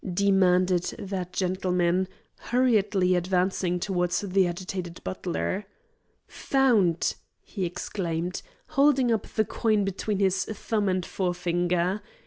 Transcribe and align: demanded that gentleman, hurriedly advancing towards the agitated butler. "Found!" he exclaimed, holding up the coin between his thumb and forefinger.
demanded 0.15 0.81
that 0.97 1.31
gentleman, 1.31 2.07
hurriedly 2.39 3.13
advancing 3.13 3.79
towards 3.79 4.21
the 4.21 4.47
agitated 4.47 4.99
butler. 5.03 5.67
"Found!" 6.27 7.13
he 7.43 7.65
exclaimed, 7.65 8.41
holding 8.69 9.11
up 9.11 9.27
the 9.27 9.45
coin 9.45 9.85
between 9.85 10.17
his 10.17 10.45
thumb 10.45 10.89
and 10.89 11.05
forefinger. 11.05 12.01